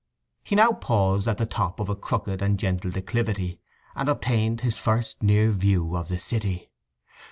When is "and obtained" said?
3.95-4.61